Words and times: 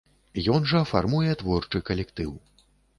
Ён 0.53 0.65
жа 0.71 0.81
фармуе 0.93 1.37
творчы 1.45 1.85
калектыў. 1.93 2.37